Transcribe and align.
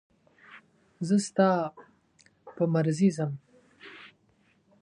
زه 1.07 1.15
ستا 1.27 1.49
په 2.55 2.63
مرضي 2.73 3.09
ځم. 3.17 3.31